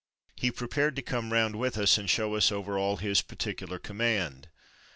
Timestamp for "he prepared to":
0.35-1.03